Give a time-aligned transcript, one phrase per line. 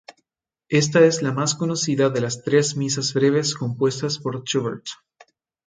[0.71, 4.85] Esta es la más conocida de las tres misas breves compuestas por Schubert.